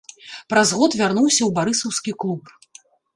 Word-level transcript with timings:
Праз 0.53 0.69
год 0.77 0.91
вярнуўся 1.01 1.39
ў 1.47 1.55
барысаўскі 1.57 2.15
клуб. 2.25 2.43